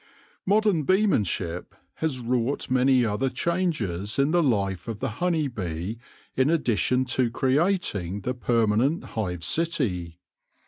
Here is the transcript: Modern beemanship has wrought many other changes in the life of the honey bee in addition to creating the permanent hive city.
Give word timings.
Modern 0.47 0.83
beemanship 0.83 1.73
has 1.97 2.17
wrought 2.17 2.71
many 2.71 3.05
other 3.05 3.29
changes 3.29 4.17
in 4.17 4.31
the 4.31 4.41
life 4.41 4.87
of 4.87 4.97
the 4.97 5.09
honey 5.21 5.47
bee 5.47 5.99
in 6.35 6.49
addition 6.49 7.05
to 7.05 7.29
creating 7.29 8.21
the 8.21 8.33
permanent 8.33 9.03
hive 9.13 9.43
city. 9.43 10.17